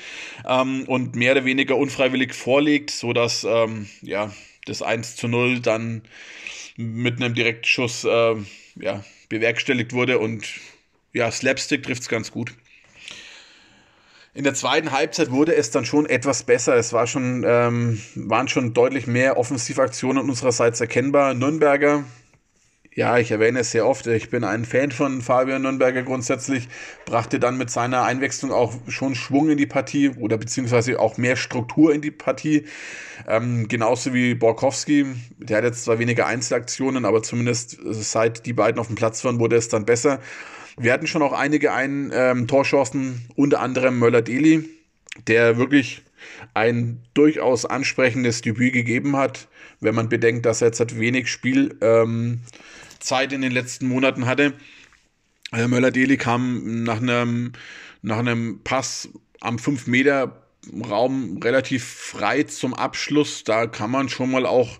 ähm, 0.47 0.85
und 0.87 1.15
mehr 1.15 1.33
oder 1.33 1.45
weniger 1.45 1.77
unfreiwillig 1.77 2.33
vorlegt, 2.33 2.91
sodass 2.91 3.43
ähm, 3.43 3.87
ja, 4.01 4.33
das 4.65 4.81
1 4.81 5.15
zu 5.15 5.27
0 5.27 5.59
dann 5.59 6.01
mit 6.75 7.21
einem 7.21 7.33
Direktschuss 7.33 8.03
äh, 8.03 8.35
ja, 8.75 9.03
bewerkstelligt 9.29 9.93
wurde 9.93 10.19
und 10.19 10.45
ja, 11.13 11.29
Slapstick 11.31 11.83
trifft 11.83 12.01
es 12.01 12.09
ganz 12.09 12.31
gut. 12.31 12.53
In 14.35 14.43
der 14.43 14.55
zweiten 14.55 14.91
Halbzeit 14.91 15.29
wurde 15.29 15.53
es 15.55 15.69
dann 15.69 15.85
schon 15.85 16.07
etwas 16.07 16.41
besser. 16.41 16.75
Es 16.75 16.91
war 16.91 17.05
schon, 17.05 17.43
ähm, 17.45 18.01
waren 18.15 18.47
schon 18.47 18.73
deutlich 18.73 19.05
mehr 19.05 19.37
Offensivaktionen 19.37 20.27
unsererseits 20.27 20.81
erkennbar. 20.81 21.35
Nürnberger 21.35 22.03
ja, 22.95 23.17
ich 23.17 23.31
erwähne 23.31 23.59
es 23.59 23.71
sehr 23.71 23.87
oft, 23.87 24.05
ich 24.07 24.29
bin 24.29 24.43
ein 24.43 24.65
Fan 24.65 24.91
von 24.91 25.21
Fabian 25.21 25.63
Nürnberger 25.63 26.03
grundsätzlich, 26.03 26.67
brachte 27.05 27.39
dann 27.39 27.57
mit 27.57 27.69
seiner 27.69 28.03
Einwechslung 28.03 28.51
auch 28.51 28.73
schon 28.87 29.15
Schwung 29.15 29.49
in 29.49 29.57
die 29.57 29.65
Partie 29.65 30.09
oder 30.09 30.37
beziehungsweise 30.37 30.99
auch 30.99 31.17
mehr 31.17 31.35
Struktur 31.35 31.93
in 31.93 32.01
die 32.01 32.11
Partie. 32.11 32.65
Ähm, 33.27 33.67
genauso 33.67 34.13
wie 34.13 34.35
Borkowski, 34.35 35.05
der 35.37 35.57
hat 35.57 35.63
jetzt 35.63 35.85
zwar 35.85 35.99
weniger 35.99 36.27
Einzelaktionen, 36.27 37.05
aber 37.05 37.23
zumindest 37.23 37.77
seit 37.83 38.45
die 38.45 38.53
beiden 38.53 38.79
auf 38.79 38.87
dem 38.87 38.95
Platz 38.95 39.23
waren, 39.25 39.39
wurde 39.39 39.55
es 39.55 39.69
dann 39.69 39.85
besser. 39.85 40.19
Wir 40.77 40.93
hatten 40.93 41.07
schon 41.07 41.21
auch 41.21 41.33
einige 41.33 41.73
ein 41.73 42.11
ähm, 42.13 42.47
Torchancen, 42.47 43.27
unter 43.35 43.59
anderem 43.59 43.99
Möller-Deli, 43.99 44.69
der 45.27 45.57
wirklich 45.57 46.03
ein 46.53 46.99
durchaus 47.13 47.65
ansprechendes 47.65 48.41
Debüt 48.41 48.73
gegeben 48.73 49.15
hat, 49.15 49.47
wenn 49.79 49.95
man 49.95 50.09
bedenkt, 50.09 50.45
dass 50.45 50.61
er 50.61 50.67
jetzt 50.67 50.79
hat 50.79 50.99
wenig 50.99 51.29
Spiel 51.29 51.75
ähm, 51.81 52.41
in 53.29 53.41
den 53.41 53.51
letzten 53.51 53.87
Monaten 53.87 54.25
hatte. 54.25 54.53
Äh, 55.51 55.67
Möller-Deli 55.67 56.17
kam 56.17 56.83
nach 56.83 57.01
einem, 57.01 57.53
nach 58.01 58.17
einem 58.17 58.61
Pass 58.63 59.09
am 59.41 59.59
5 59.59 59.87
Meter 59.87 60.43
Raum 60.89 61.39
relativ 61.43 61.83
frei 61.83 62.43
zum 62.43 62.73
Abschluss. 62.73 63.43
Da 63.43 63.67
kann 63.67 63.91
man 63.91 64.09
schon 64.09 64.31
mal 64.31 64.45
auch 64.45 64.77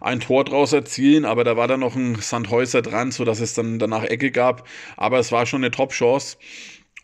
ein 0.00 0.20
Tor 0.20 0.44
draus 0.44 0.72
erzielen, 0.72 1.24
aber 1.24 1.44
da 1.44 1.56
war 1.56 1.66
dann 1.66 1.80
noch 1.80 1.96
ein 1.96 2.16
Sandhäuser 2.16 2.82
dran, 2.82 3.10
sodass 3.10 3.40
es 3.40 3.54
dann 3.54 3.78
danach 3.78 4.04
Ecke 4.04 4.30
gab. 4.30 4.66
Aber 4.96 5.18
es 5.18 5.32
war 5.32 5.46
schon 5.46 5.64
eine 5.64 5.72
Top-Chance. 5.72 6.36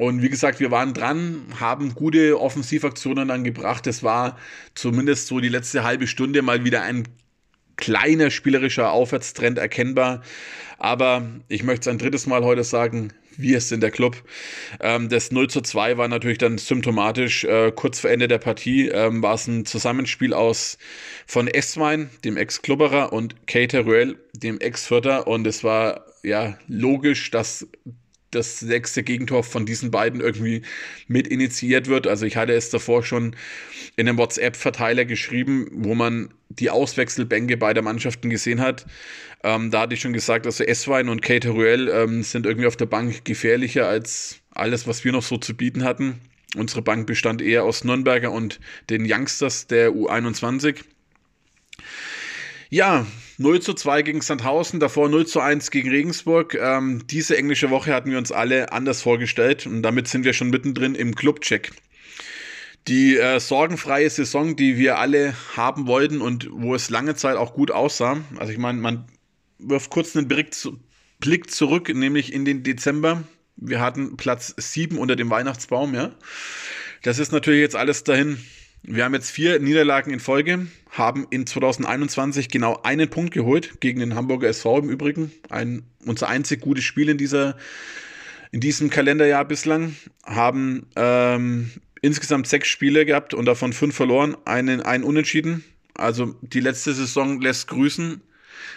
Und 0.01 0.23
wie 0.23 0.31
gesagt, 0.31 0.61
wir 0.61 0.71
waren 0.71 0.95
dran, 0.95 1.43
haben 1.61 1.95
gute 1.95 2.41
Offensivaktionen 2.41 3.29
dann 3.29 3.45
gebracht. 3.45 3.87
Es 3.87 4.03
war 4.03 4.39
zumindest 4.75 5.27
so 5.27 5.41
die 5.41 5.51
letzte 5.51 5.85
halbe 5.85 6.07
Stunde 6.07 6.41
mal 6.41 6.65
wieder 6.65 6.81
ein 6.81 7.07
kleiner 7.77 8.31
spielerischer 8.31 8.93
Aufwärtstrend 8.93 9.59
erkennbar. 9.59 10.23
Aber 10.79 11.29
ich 11.49 11.65
möchte 11.65 11.83
es 11.83 11.89
ein 11.89 11.99
drittes 11.99 12.27
Mal 12.27 12.45
heute 12.45 12.65
sagen, 12.65 13.13
wir 13.37 13.61
sind 13.61 13.83
der 13.83 13.91
Club. 13.91 14.17
Ähm, 14.81 15.11
das 15.11 15.33
0 15.33 15.51
zu 15.51 15.61
2 15.61 15.99
war 15.99 16.09
natürlich 16.09 16.39
dann 16.39 16.57
symptomatisch. 16.57 17.45
Äh, 17.45 17.71
kurz 17.71 18.01
vor 18.01 18.09
Ende 18.09 18.27
der 18.27 18.39
Partie 18.39 18.89
ähm, 18.89 19.23
war 19.23 19.35
es 19.35 19.49
ein 19.49 19.67
Zusammenspiel 19.67 20.33
aus 20.33 20.79
von 21.27 21.47
Esswein, 21.47 22.09
dem 22.25 22.39
Ex-Klubberer, 22.39 23.13
und 23.13 23.47
Kate 23.47 23.81
Ruel, 23.81 24.19
dem 24.33 24.61
Ex-Vierter. 24.61 25.27
Und 25.27 25.47
es 25.47 25.63
war 25.63 26.07
ja 26.23 26.57
logisch, 26.69 27.31
dass 27.31 27.69
das 28.31 28.61
sechste 28.61 29.03
Gegentor 29.03 29.43
von 29.45 29.67
diesen 29.67 29.91
beiden 29.91 30.21
irgendwie 30.21 30.63
mit 31.09 31.27
initiiert 31.29 31.89
wird. 31.89 32.07
Also 32.07 32.27
ich 32.27 32.37
hatte 32.37 32.53
es 32.53 32.71
davor 32.71 33.03
schon 33.03 33.37
in 33.97 34.09
einem 34.09 34.19
WhatsApp-Verteiler 34.19 35.05
geschrieben, 35.05 35.69
wo 35.73 35.95
man 35.95 36.33
die 36.49 36.71
Auswechselbänke 36.71 37.57
beider 37.57 37.83
Mannschaften 37.83 38.31
gesehen 38.31 38.61
hat. 38.61 38.87
Ähm, 39.43 39.71
da 39.71 39.83
hatte 39.83 39.95
ich 39.95 40.01
schon 40.01 40.13
gesagt, 40.13 40.47
also 40.47 40.65
Eswein 40.65 41.09
und 41.09 41.23
Kate 41.23 41.51
Ruel 41.51 41.89
ähm, 41.89 42.23
sind 42.23 42.47
irgendwie 42.47 42.67
auf 42.67 42.77
der 42.77 42.87
Bank 42.87 43.25
gefährlicher 43.25 43.89
als 43.89 44.41
alles, 44.53 44.87
was 44.87 45.05
wir 45.05 45.13
noch 45.13 45.23
so 45.23 45.39
zu 45.39 45.57
bieten 45.57 45.85
hatten. 45.85 46.21
Unsere 46.57 46.83
Bank 46.83 47.07
bestand 47.07 47.41
eher 47.41 47.65
aus 47.65 47.85
Nürnberger 47.85 48.33
und 48.33 48.59
den 48.91 49.07
Youngsters 49.09 49.69
der 49.69 49.91
U21. 49.91 50.83
Ja, 52.73 53.05
0 53.39 53.61
zu 53.61 53.75
2 53.75 54.03
gegen 54.03 54.21
Sandhausen, 54.21 54.79
davor 54.79 55.09
0 55.09 55.27
zu 55.27 55.41
1 55.41 55.73
gegen 55.73 55.91
Regensburg. 55.91 56.55
Ähm, 56.55 57.05
diese 57.09 57.37
englische 57.37 57.69
Woche 57.71 57.93
hatten 57.93 58.13
wir 58.13 58.19
uns 58.19 58.31
alle 58.31 58.71
anders 58.71 59.03
vorgestellt 59.03 59.67
und 59.67 59.83
damit 59.83 60.07
sind 60.07 60.25
wir 60.25 60.33
schon 60.35 60.51
mittendrin 60.51 60.95
im 60.95 61.17
Clubcheck. 61.17 61.73
Die 62.87 63.17
äh, 63.17 63.41
sorgenfreie 63.41 64.09
Saison, 64.09 64.55
die 64.55 64.79
wir 64.79 64.99
alle 64.99 65.35
haben 65.57 65.89
wollten 65.89 66.21
und 66.21 66.49
wo 66.53 66.77
es 66.77 66.91
lange 66.91 67.17
Zeit 67.17 67.37
auch 67.37 67.55
gut 67.55 67.73
aussah. 67.73 68.19
Also 68.39 68.53
ich 68.53 68.59
meine, 68.59 68.79
man 68.79 69.05
wirft 69.59 69.91
kurz 69.91 70.17
einen 70.17 70.29
Blick, 70.29 70.55
zu, 70.55 70.79
Blick 71.19 71.51
zurück, 71.51 71.93
nämlich 71.93 72.33
in 72.33 72.45
den 72.45 72.63
Dezember. 72.63 73.25
Wir 73.57 73.81
hatten 73.81 74.17
Platz 74.17 74.55
7 74.57 74.97
unter 74.97 75.17
dem 75.17 75.29
Weihnachtsbaum, 75.29 75.93
ja. 75.93 76.13
Das 77.03 77.19
ist 77.19 77.33
natürlich 77.33 77.63
jetzt 77.63 77.77
alles 77.77 78.05
dahin 78.05 78.39
wir 78.83 79.05
haben 79.05 79.15
jetzt 79.15 79.31
vier 79.31 79.59
Niederlagen 79.61 80.13
in 80.13 80.21
Folge, 80.21 80.67
haben 80.91 81.27
in 81.31 81.47
2021 81.47 82.49
genau 82.49 82.81
einen 82.83 83.11
Punkt 83.11 83.33
geholt 83.33 83.81
gegen 83.81 84.01
den 84.01 84.15
Hamburger 84.15 84.49
SV 84.49 84.79
im 84.79 84.91
Übrigen. 84.91 85.33
Ein, 85.51 85.83
unser 86.07 86.29
einzig 86.29 86.61
gutes 86.61 86.85
Spiel 86.85 87.09
in, 87.09 87.19
dieser, 87.19 87.57
in 88.53 88.61
diesem 88.61 88.89
Kalenderjahr 88.91 89.45
bislang. 89.45 89.97
Haben 90.25 90.87
ähm, 90.97 91.71
insgesamt 92.01 92.47
sechs 92.47 92.69
Spiele 92.69 93.05
gehabt 93.05 93.35
und 93.35 93.45
davon 93.45 93.73
fünf 93.73 93.95
verloren, 93.95 94.37
einen, 94.45 94.81
einen 94.81 95.05
Unentschieden. 95.05 95.63
Also 95.95 96.35
die 96.41 96.61
letzte 96.61 96.95
Saison 96.95 97.41
lässt 97.41 97.69
grüßen. 97.69 98.23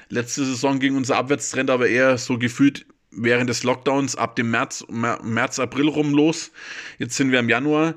Letzte 0.09 0.45
Saison 0.45 0.79
ging 0.79 0.95
unser 0.97 1.15
Abwärtstrend 1.15 1.69
aber 1.69 1.87
eher 1.87 2.17
so 2.17 2.37
gefühlt 2.37 2.85
während 3.11 3.49
des 3.49 3.63
Lockdowns 3.63 4.15
ab 4.15 4.35
dem 4.35 4.51
März, 4.51 4.85
März, 4.89 5.59
April 5.59 5.87
rum 5.87 6.13
los. 6.13 6.51
Jetzt 6.97 7.15
sind 7.15 7.31
wir 7.31 7.39
im 7.39 7.49
Januar. 7.49 7.95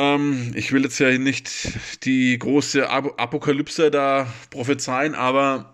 Ähm, 0.00 0.52
ich 0.54 0.72
will 0.72 0.82
jetzt 0.82 0.98
ja 0.98 1.16
nicht 1.18 2.04
die 2.04 2.38
große 2.38 2.88
Ap 2.88 3.20
Apokalypse 3.20 3.90
da 3.90 4.32
prophezeien, 4.48 5.14
aber 5.14 5.72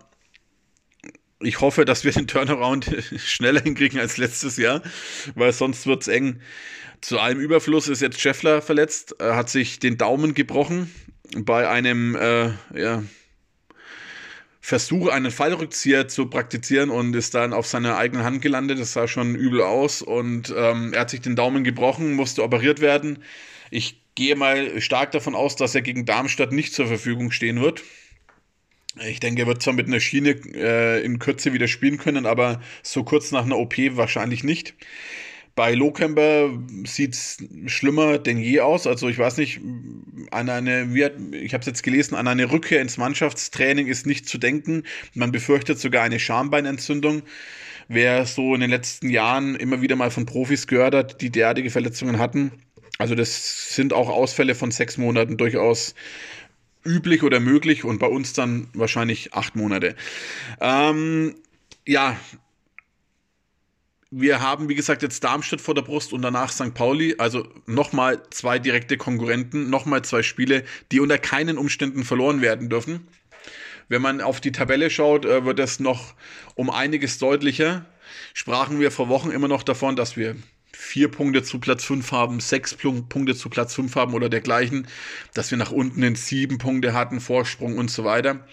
ich 1.39 1.61
hoffe, 1.61 1.85
dass 1.85 2.03
wir 2.03 2.11
den 2.11 2.27
Turnaround 2.27 2.91
schneller 3.17 3.61
hinkriegen 3.61 3.99
als 4.01 4.17
letztes 4.17 4.57
Jahr, 4.57 4.81
weil 5.35 5.53
sonst 5.53 5.87
wird 5.87 6.01
es 6.01 6.09
eng. 6.09 6.41
Zu 6.99 7.19
allem 7.19 7.39
Überfluss 7.39 7.87
ist 7.87 8.01
jetzt 8.01 8.19
Scheffler 8.19 8.61
verletzt, 8.61 9.15
er 9.19 9.37
hat 9.37 9.49
sich 9.49 9.79
den 9.79 9.97
Daumen 9.97 10.33
gebrochen 10.33 10.93
bei 11.37 11.69
einem 11.69 12.15
äh, 12.15 12.49
ja, 12.75 13.03
Versuch, 14.59 15.07
einen 15.07 15.31
Fallrückzieher 15.31 16.09
zu 16.09 16.25
praktizieren 16.25 16.89
und 16.89 17.15
ist 17.15 17.33
dann 17.33 17.53
auf 17.53 17.67
seiner 17.67 17.95
eigenen 17.95 18.25
Hand 18.25 18.41
gelandet. 18.41 18.79
Das 18.79 18.91
sah 18.91 19.07
schon 19.07 19.35
übel 19.35 19.61
aus 19.61 20.01
und 20.01 20.53
ähm, 20.57 20.91
er 20.93 21.01
hat 21.01 21.11
sich 21.11 21.21
den 21.21 21.37
Daumen 21.37 21.63
gebrochen, 21.63 22.13
musste 22.13 22.43
operiert 22.43 22.81
werden. 22.81 23.23
Ich 23.69 24.06
gehe 24.17 24.35
mal 24.35 24.81
stark 24.81 25.11
davon 25.11 25.35
aus, 25.35 25.55
dass 25.55 25.75
er 25.75 25.83
gegen 25.83 26.05
Darmstadt 26.05 26.51
nicht 26.51 26.73
zur 26.73 26.87
Verfügung 26.87 27.29
stehen 27.29 27.61
wird. 27.61 27.83
Ich 29.07 29.19
denke, 29.19 29.43
er 29.43 29.47
wird 29.47 29.61
zwar 29.61 29.75
mit 29.75 29.85
einer 29.85 29.99
Schiene 29.99 30.31
äh, 30.55 31.05
in 31.05 31.19
Kürze 31.19 31.53
wieder 31.53 31.67
spielen 31.67 31.99
können, 31.99 32.25
aber 32.25 32.59
so 32.81 33.03
kurz 33.03 33.31
nach 33.31 33.45
einer 33.45 33.59
OP 33.59 33.77
wahrscheinlich 33.91 34.43
nicht. 34.43 34.73
Bei 35.53 35.75
Lohkemper 35.75 36.49
sieht 36.85 37.13
es 37.13 37.37
schlimmer 37.67 38.17
denn 38.17 38.39
je 38.39 38.61
aus. 38.61 38.87
Also 38.87 39.07
ich 39.07 39.19
weiß 39.19 39.37
nicht, 39.37 39.61
an 40.31 40.49
eine, 40.49 40.95
wie 40.95 41.05
hat, 41.05 41.13
ich 41.31 41.53
habe 41.53 41.61
es 41.61 41.67
jetzt 41.67 41.83
gelesen, 41.83 42.15
an 42.15 42.27
eine 42.27 42.51
Rückkehr 42.51 42.81
ins 42.81 42.97
Mannschaftstraining 42.97 43.85
ist 43.85 44.07
nicht 44.07 44.27
zu 44.27 44.39
denken. 44.39 44.81
Man 45.13 45.31
befürchtet 45.31 45.77
sogar 45.77 46.01
eine 46.01 46.19
Schambeinentzündung. 46.19 47.21
Wer 47.87 48.25
so 48.25 48.55
in 48.55 48.61
den 48.61 48.71
letzten 48.71 49.11
Jahren 49.11 49.55
immer 49.55 49.83
wieder 49.83 49.95
mal 49.95 50.09
von 50.09 50.25
Profis 50.25 50.65
gehört 50.65 50.95
hat, 50.95 51.21
die 51.21 51.29
derartige 51.29 51.69
Verletzungen 51.69 52.17
hatten, 52.17 52.51
also 52.97 53.15
das 53.15 53.75
sind 53.75 53.93
auch 53.93 54.09
Ausfälle 54.09 54.55
von 54.55 54.71
sechs 54.71 54.97
Monaten 54.97 55.37
durchaus 55.37 55.95
üblich 56.85 57.23
oder 57.23 57.39
möglich 57.39 57.83
und 57.83 57.99
bei 57.99 58.07
uns 58.07 58.33
dann 58.33 58.69
wahrscheinlich 58.73 59.33
acht 59.33 59.55
Monate. 59.55 59.95
Ähm, 60.61 61.35
ja, 61.85 62.17
wir 64.09 64.41
haben, 64.41 64.69
wie 64.69 64.75
gesagt, 64.75 65.01
jetzt 65.01 65.23
Darmstadt 65.23 65.59
vor 65.59 65.75
der 65.75 65.81
Brust 65.81 66.13
und 66.13 66.21
danach 66.21 66.51
St. 66.51 66.73
Pauli. 66.73 67.15
Also 67.17 67.45
nochmal 67.65 68.21
zwei 68.29 68.57
direkte 68.57 68.95
Konkurrenten, 68.97 69.69
nochmal 69.69 70.01
zwei 70.03 70.23
Spiele, 70.23 70.63
die 70.91 71.01
unter 71.01 71.17
keinen 71.17 71.57
Umständen 71.57 72.05
verloren 72.05 72.41
werden 72.41 72.69
dürfen. 72.69 73.07
Wenn 73.89 74.01
man 74.01 74.21
auf 74.21 74.39
die 74.41 74.51
Tabelle 74.51 74.89
schaut, 74.89 75.25
äh, 75.25 75.45
wird 75.45 75.59
es 75.59 75.79
noch 75.79 76.13
um 76.55 76.69
einiges 76.69 77.19
deutlicher. 77.19 77.85
Sprachen 78.33 78.79
wir 78.79 78.91
vor 78.91 79.09
Wochen 79.09 79.31
immer 79.31 79.47
noch 79.47 79.63
davon, 79.63 79.95
dass 79.95 80.15
wir 80.15 80.35
vier 80.79 81.09
Punkte 81.09 81.41
zu 81.41 81.59
Platz 81.59 81.83
5 81.83 82.11
haben, 82.11 82.39
sechs 82.39 82.75
Punkte 82.75 83.35
zu 83.35 83.49
Platz 83.49 83.73
5 83.73 83.95
haben 83.95 84.13
oder 84.13 84.29
dergleichen, 84.29 84.87
dass 85.33 85.49
wir 85.49 85.57
nach 85.57 85.71
unten 85.71 86.03
in 86.03 86.15
sieben 86.15 86.59
Punkte 86.59 86.93
hatten, 86.93 87.19
Vorsprung 87.19 87.77
und 87.77 87.89
so 87.89 88.03
weiter, 88.03 88.47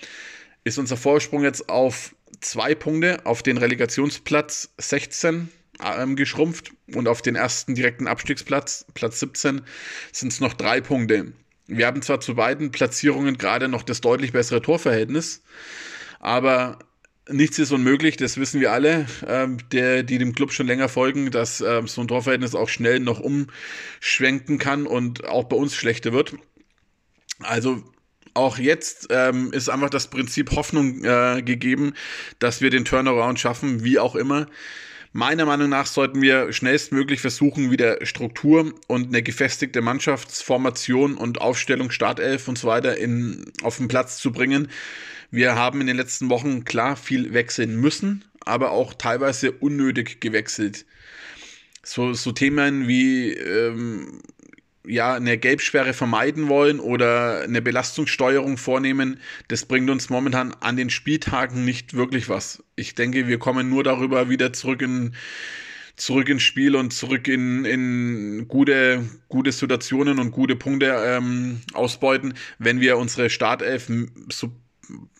ist 0.64 0.78
unser 0.78 0.96
Vorsprung 0.96 1.44
jetzt 1.44 1.68
auf 1.68 2.14
zwei 2.40 2.74
Punkte 2.74 3.24
auf 3.26 3.42
den 3.42 3.58
Relegationsplatz 3.58 4.70
16 4.78 5.50
ähm, 5.84 6.16
geschrumpft 6.16 6.72
und 6.94 7.08
auf 7.08 7.20
den 7.20 7.36
ersten 7.36 7.74
direkten 7.74 8.08
Abstiegsplatz, 8.08 8.86
Platz 8.94 9.20
17, 9.20 9.60
sind 10.10 10.32
es 10.32 10.40
noch 10.40 10.54
drei 10.54 10.80
Punkte. 10.80 11.32
Wir 11.66 11.86
haben 11.86 12.00
zwar 12.00 12.20
zu 12.20 12.34
beiden 12.34 12.72
Platzierungen 12.72 13.36
gerade 13.36 13.68
noch 13.68 13.82
das 13.82 14.00
deutlich 14.00 14.32
bessere 14.32 14.62
Torverhältnis, 14.62 15.42
aber 16.20 16.78
nichts 17.28 17.58
ist 17.58 17.72
unmöglich, 17.72 18.16
das 18.16 18.36
wissen 18.38 18.60
wir 18.60 18.72
alle, 18.72 19.06
ähm, 19.26 19.58
der, 19.72 20.02
die 20.02 20.18
dem 20.18 20.34
Club 20.34 20.52
schon 20.52 20.66
länger 20.66 20.88
folgen, 20.88 21.30
dass 21.30 21.60
ähm, 21.60 21.86
so 21.86 22.00
ein 22.00 22.08
Torverhältnis 22.08 22.54
auch 22.54 22.68
schnell 22.68 23.00
noch 23.00 23.20
umschwenken 23.20 24.58
kann 24.58 24.86
und 24.86 25.24
auch 25.24 25.44
bei 25.44 25.56
uns 25.56 25.74
schlechter 25.74 26.12
wird. 26.12 26.34
Also 27.40 27.82
auch 28.34 28.58
jetzt 28.58 29.08
ähm, 29.10 29.52
ist 29.52 29.68
einfach 29.68 29.90
das 29.90 30.08
Prinzip 30.08 30.50
Hoffnung 30.52 31.04
äh, 31.04 31.42
gegeben, 31.42 31.94
dass 32.40 32.60
wir 32.60 32.70
den 32.70 32.84
Turnaround 32.84 33.38
schaffen, 33.38 33.84
wie 33.84 33.98
auch 33.98 34.16
immer. 34.16 34.46
Meiner 35.16 35.46
Meinung 35.46 35.70
nach 35.70 35.86
sollten 35.86 36.20
wir 36.20 36.52
schnellstmöglich 36.52 37.20
versuchen, 37.20 37.70
wieder 37.70 38.04
Struktur 38.04 38.74
und 38.88 39.08
eine 39.08 39.22
gefestigte 39.22 39.80
Mannschaftsformation 39.80 41.14
und 41.14 41.40
Aufstellung, 41.40 41.90
Startelf 41.90 42.48
und 42.48 42.58
so 42.58 42.68
weiter 42.68 42.98
in, 42.98 43.50
auf 43.62 43.78
den 43.78 43.88
Platz 43.88 44.18
zu 44.18 44.32
bringen 44.32 44.68
wir 45.34 45.56
haben 45.56 45.80
in 45.80 45.88
den 45.88 45.96
letzten 45.96 46.30
Wochen 46.30 46.64
klar 46.64 46.94
viel 46.96 47.34
wechseln 47.34 47.80
müssen, 47.80 48.24
aber 48.44 48.70
auch 48.70 48.94
teilweise 48.94 49.50
unnötig 49.50 50.20
gewechselt. 50.20 50.86
So, 51.82 52.12
so 52.12 52.30
Themen 52.30 52.86
wie 52.86 53.32
ähm, 53.32 54.22
ja, 54.86 55.14
eine 55.14 55.38
Gelbsperre 55.38 55.92
vermeiden 55.92 56.48
wollen 56.48 56.80
oder 56.80 57.42
eine 57.42 57.62
Belastungssteuerung 57.62 58.56
vornehmen, 58.56 59.20
das 59.48 59.64
bringt 59.64 59.90
uns 59.90 60.10
momentan 60.10 60.54
an 60.60 60.76
den 60.76 60.90
Spieltagen 60.90 61.64
nicht 61.64 61.94
wirklich 61.94 62.28
was. 62.28 62.62
Ich 62.76 62.94
denke, 62.94 63.26
wir 63.26 63.38
kommen 63.38 63.68
nur 63.68 63.84
darüber 63.84 64.28
wieder 64.28 64.52
zurück 64.52 64.82
in 64.82 65.14
zurück 65.96 66.28
ins 66.28 66.42
Spiel 66.42 66.74
und 66.74 66.92
zurück 66.92 67.28
in, 67.28 67.64
in 67.64 68.48
gute, 68.48 69.08
gute 69.28 69.52
Situationen 69.52 70.18
und 70.18 70.32
gute 70.32 70.56
Punkte 70.56 70.86
ähm, 70.86 71.60
ausbeuten, 71.72 72.34
wenn 72.58 72.80
wir 72.80 72.98
unsere 72.98 73.30
Startelf 73.30 73.88
so 74.28 74.50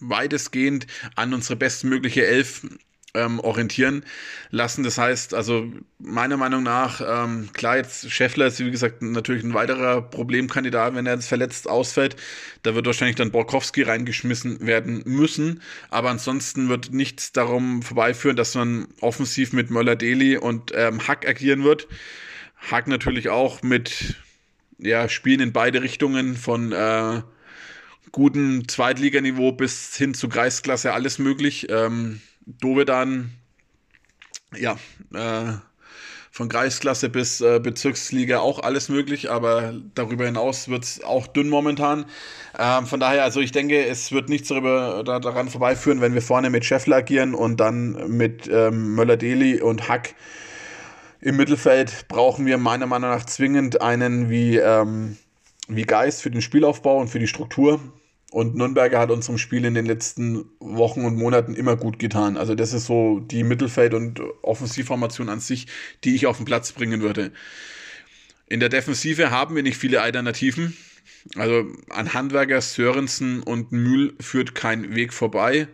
weitestgehend 0.00 0.86
an 1.14 1.32
unsere 1.32 1.56
bestmögliche 1.56 2.26
Elf 2.26 2.66
ähm, 3.14 3.40
orientieren 3.40 4.04
lassen. 4.50 4.84
Das 4.84 4.98
heißt, 4.98 5.34
also 5.34 5.72
meiner 5.98 6.36
Meinung 6.36 6.62
nach, 6.62 7.00
ähm, 7.06 7.50
klar, 7.52 7.76
jetzt 7.76 8.10
Scheffler 8.10 8.46
ist 8.46 8.60
wie 8.60 8.70
gesagt 8.70 9.02
natürlich 9.02 9.44
ein 9.44 9.54
weiterer 9.54 10.02
Problemkandidat, 10.02 10.94
wenn 10.94 11.06
er 11.06 11.14
jetzt 11.14 11.28
verletzt 11.28 11.68
ausfällt. 11.68 12.16
Da 12.62 12.74
wird 12.74 12.86
wahrscheinlich 12.86 13.16
dann 13.16 13.30
Borkowski 13.30 13.82
reingeschmissen 13.82 14.66
werden 14.66 15.02
müssen. 15.06 15.62
Aber 15.90 16.10
ansonsten 16.10 16.68
wird 16.68 16.92
nichts 16.92 17.32
darum 17.32 17.82
vorbeiführen, 17.82 18.36
dass 18.36 18.54
man 18.54 18.88
offensiv 19.00 19.52
mit 19.52 19.70
Möller-Deli 19.70 20.36
und 20.36 20.72
ähm, 20.74 21.06
Hack 21.06 21.26
agieren 21.26 21.64
wird. 21.64 21.86
Hack 22.70 22.88
natürlich 22.88 23.28
auch 23.28 23.62
mit 23.62 24.16
ja, 24.78 25.08
Spielen 25.08 25.40
in 25.40 25.52
beide 25.52 25.82
Richtungen 25.82 26.36
von 26.36 26.72
äh, 26.72 27.22
guten 28.12 28.68
Zweitliganiveau 28.68 29.52
bis 29.52 29.96
hin 29.96 30.14
zu 30.14 30.28
Kreisklasse 30.28 30.92
alles 30.92 31.18
möglich. 31.18 31.66
Ähm, 31.68 32.20
Dovedan, 32.46 33.30
ja, 34.56 34.76
äh, 35.12 35.54
von 36.34 36.48
Kreisklasse 36.48 37.10
bis 37.10 37.40
äh, 37.40 37.60
Bezirksliga 37.60 38.40
auch 38.40 38.58
alles 38.58 38.88
möglich, 38.88 39.30
aber 39.30 39.72
darüber 39.94 40.24
hinaus 40.24 40.68
wird 40.68 40.82
es 40.82 41.04
auch 41.04 41.28
dünn 41.28 41.48
momentan. 41.48 42.06
Ähm, 42.58 42.86
von 42.86 42.98
daher, 42.98 43.22
also 43.22 43.38
ich 43.38 43.52
denke, 43.52 43.86
es 43.86 44.10
wird 44.10 44.28
nichts 44.28 44.48
darüber, 44.48 45.04
da, 45.04 45.20
daran 45.20 45.48
vorbeiführen, 45.48 46.00
wenn 46.00 46.14
wir 46.14 46.22
vorne 46.22 46.50
mit 46.50 46.64
Scheffler 46.64 46.96
agieren 46.96 47.36
und 47.36 47.60
dann 47.60 48.16
mit 48.16 48.48
ähm, 48.52 48.96
Möller-Deli 48.96 49.60
und 49.60 49.88
Hack 49.88 50.16
im 51.20 51.36
Mittelfeld 51.36 52.08
brauchen 52.08 52.46
wir 52.46 52.58
meiner 52.58 52.86
Meinung 52.86 53.10
nach 53.10 53.24
zwingend 53.24 53.80
einen 53.80 54.28
wie, 54.28 54.56
ähm, 54.56 55.16
wie 55.68 55.84
Geist 55.84 56.20
für 56.20 56.32
den 56.32 56.42
Spielaufbau 56.42 56.98
und 56.98 57.08
für 57.08 57.20
die 57.20 57.28
Struktur. 57.28 57.80
Und 58.34 58.56
Nürnberger 58.56 58.98
hat 58.98 59.12
unserem 59.12 59.38
Spiel 59.38 59.64
in 59.64 59.74
den 59.74 59.86
letzten 59.86 60.44
Wochen 60.58 61.04
und 61.04 61.14
Monaten 61.14 61.54
immer 61.54 61.76
gut 61.76 62.00
getan. 62.00 62.36
Also 62.36 62.56
das 62.56 62.72
ist 62.72 62.86
so 62.86 63.20
die 63.20 63.44
Mittelfeld- 63.44 63.94
und 63.94 64.20
Offensivformation 64.42 65.28
an 65.28 65.38
sich, 65.38 65.68
die 66.02 66.16
ich 66.16 66.26
auf 66.26 66.38
den 66.38 66.44
Platz 66.44 66.72
bringen 66.72 67.00
würde. 67.00 67.30
In 68.48 68.58
der 68.58 68.70
Defensive 68.70 69.30
haben 69.30 69.54
wir 69.54 69.62
nicht 69.62 69.76
viele 69.76 70.02
Alternativen. 70.02 70.76
Also 71.36 71.64
an 71.90 72.12
Handwerker, 72.12 72.60
Sörensen 72.60 73.40
und 73.40 73.70
Mühl 73.70 74.14
führt 74.18 74.56
kein 74.56 74.96
Weg 74.96 75.12
vorbei. 75.12 75.68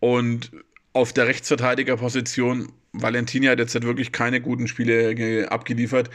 Und 0.00 0.50
auf 0.94 1.12
der 1.12 1.26
Rechtsverteidigerposition, 1.26 2.72
Valentini 2.92 3.48
hat 3.48 3.58
jetzt 3.58 3.74
halt 3.74 3.84
wirklich 3.84 4.12
keine 4.12 4.40
guten 4.40 4.66
Spiele 4.66 5.52
abgeliefert, 5.52 6.08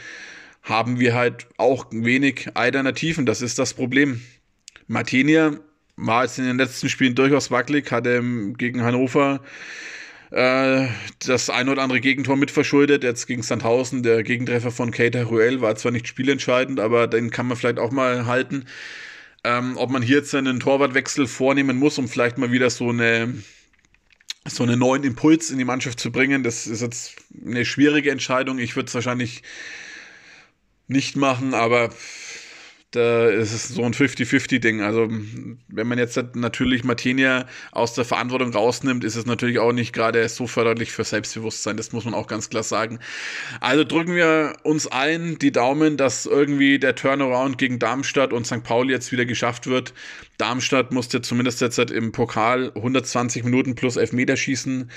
haben 0.60 0.98
wir 0.98 1.14
halt 1.14 1.46
auch 1.56 1.86
wenig 1.92 2.48
Alternativen. 2.54 3.26
Das 3.26 3.42
ist 3.42 3.60
das 3.60 3.74
Problem. 3.74 4.22
Martinia 4.88 5.60
war 5.96 6.24
jetzt 6.24 6.38
in 6.38 6.44
den 6.44 6.58
letzten 6.58 6.88
Spielen 6.88 7.14
durchaus 7.14 7.50
wackelig, 7.50 7.90
hatte 7.90 8.22
gegen 8.56 8.82
Hannover 8.82 9.40
äh, 10.30 10.88
das 11.24 11.48
ein 11.48 11.68
oder 11.68 11.82
andere 11.82 12.00
Gegentor 12.00 12.36
mitverschuldet. 12.36 13.04
Jetzt 13.04 13.26
gegen 13.26 13.42
Sandhausen, 13.42 14.02
der 14.02 14.22
Gegentreffer 14.24 14.72
von 14.72 14.90
Keita 14.90 15.22
Ruel 15.22 15.60
war 15.60 15.76
zwar 15.76 15.92
nicht 15.92 16.08
spielentscheidend, 16.08 16.80
aber 16.80 17.06
den 17.06 17.30
kann 17.30 17.46
man 17.46 17.56
vielleicht 17.56 17.78
auch 17.78 17.92
mal 17.92 18.26
halten. 18.26 18.66
Ähm, 19.44 19.76
ob 19.76 19.90
man 19.90 20.02
hier 20.02 20.18
jetzt 20.18 20.34
einen 20.34 20.58
Torwartwechsel 20.58 21.26
vornehmen 21.28 21.76
muss, 21.76 21.98
um 21.98 22.08
vielleicht 22.08 22.38
mal 22.38 22.50
wieder 22.50 22.70
so 22.70 22.88
eine 22.90 23.34
so 24.46 24.62
einen 24.62 24.78
neuen 24.78 25.04
Impuls 25.04 25.50
in 25.50 25.56
die 25.56 25.64
Mannschaft 25.64 25.98
zu 25.98 26.12
bringen, 26.12 26.42
das 26.42 26.66
ist 26.66 26.82
jetzt 26.82 27.16
eine 27.46 27.64
schwierige 27.64 28.10
Entscheidung. 28.10 28.58
Ich 28.58 28.76
würde 28.76 28.88
es 28.88 28.94
wahrscheinlich 28.94 29.42
nicht 30.86 31.16
machen, 31.16 31.54
aber 31.54 31.90
da 32.94 33.28
ist 33.28 33.52
es 33.52 33.68
so 33.68 33.82
ein 33.82 33.92
50-50-Ding. 33.92 34.82
Also, 34.82 35.08
wenn 35.68 35.86
man 35.86 35.98
jetzt 35.98 36.22
natürlich 36.34 36.84
Martinia 36.84 37.46
aus 37.72 37.94
der 37.94 38.04
Verantwortung 38.04 38.52
rausnimmt, 38.52 39.02
ist 39.02 39.16
es 39.16 39.26
natürlich 39.26 39.58
auch 39.58 39.72
nicht 39.72 39.92
gerade 39.92 40.28
so 40.28 40.46
förderlich 40.46 40.92
für 40.92 41.02
Selbstbewusstsein. 41.02 41.76
Das 41.76 41.92
muss 41.92 42.04
man 42.04 42.14
auch 42.14 42.28
ganz 42.28 42.50
klar 42.50 42.62
sagen. 42.62 43.00
Also 43.60 43.84
drücken 43.84 44.14
wir 44.14 44.54
uns 44.62 44.86
allen 44.86 45.38
die 45.38 45.50
Daumen, 45.50 45.96
dass 45.96 46.26
irgendwie 46.26 46.78
der 46.78 46.94
Turnaround 46.94 47.58
gegen 47.58 47.78
Darmstadt 47.78 48.32
und 48.32 48.46
St. 48.46 48.62
Pauli 48.62 48.92
jetzt 48.92 49.10
wieder 49.10 49.24
geschafft 49.24 49.66
wird. 49.66 49.92
Darmstadt 50.38 50.92
musste 50.92 51.20
zumindest 51.20 51.60
jetzt 51.60 51.78
im 51.78 52.12
Pokal 52.12 52.70
120 52.74 53.44
Minuten 53.44 53.74
plus 53.74 53.96
Elfmeterschießen 53.96 54.90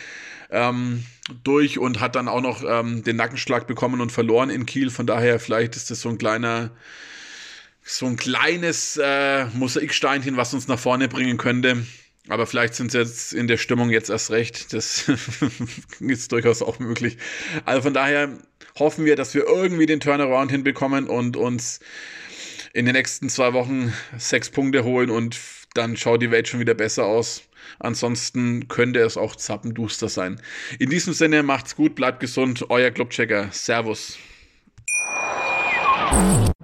ähm, 0.52 1.04
durch 1.44 1.80
und 1.80 2.00
hat 2.00 2.16
dann 2.16 2.28
auch 2.28 2.42
noch 2.42 2.64
ähm, 2.68 3.04
den 3.04 3.16
Nackenschlag 3.16 3.66
bekommen 3.68 4.02
und 4.02 4.12
verloren 4.12 4.50
in 4.50 4.66
Kiel. 4.66 4.90
Von 4.90 5.08
daher, 5.08 5.40
vielleicht 5.40 5.76
ist 5.76 5.90
das 5.90 6.02
so 6.02 6.10
ein 6.10 6.18
kleiner 6.18 6.72
so 7.88 8.06
ein 8.06 8.18
kleines 8.18 8.98
äh, 9.02 9.46
Mosaiksteinchen, 9.54 10.38
was 10.38 10.54
uns 10.54 10.68
nach 10.68 10.80
vorne 10.80 11.08
bringen 11.08 11.38
könnte. 11.38 11.86
Aber 12.30 12.46
vielleicht 12.46 12.76
sind 12.76 12.92
sie 12.92 13.00
jetzt 13.00 13.34
in 13.34 13.48
der 13.48 13.58
Stimmung 13.58 13.90
jetzt 13.90 14.10
erst 14.10 14.32
recht. 14.32 14.74
Das 14.74 15.10
ist 16.00 16.32
durchaus 16.32 16.62
auch 16.62 16.80
möglich. 16.80 17.18
Also 17.66 17.84
von 17.84 17.94
daher 17.94 18.30
hoffen 18.78 19.06
wir, 19.06 19.16
dass 19.16 19.34
wir 19.34 19.46
irgendwie 19.46 19.86
den 19.86 20.02
Turnaround 20.02 20.52
hinbekommen 20.52 21.08
und 21.08 21.38
uns 21.38 21.80
in 22.74 22.86
den 22.86 22.94
nächsten 22.94 23.30
zwei 23.30 23.54
Wochen 23.54 23.94
sechs 24.18 24.50
Punkte 24.50 24.84
holen 24.84 25.10
und 25.10 25.40
dann 25.74 25.96
schaut 25.96 26.22
die 26.22 26.32
Welt 26.32 26.48
schon 26.50 26.60
wieder 26.60 26.74
besser 26.74 27.06
aus. 27.06 27.44
Ansonsten 27.80 28.68
könnte 28.68 29.00
es 29.00 29.16
auch 29.18 29.36
zappenduster 29.36 30.10
sein. 30.10 30.42
In 30.80 30.90
diesem 30.90 31.14
Sinne 31.14 31.44
macht's 31.44 31.76
gut, 31.76 31.96
bleibt 31.96 32.20
gesund, 32.20 32.66
euer 32.70 32.92
Clubchecker. 32.92 33.50
Servus. 33.52 34.18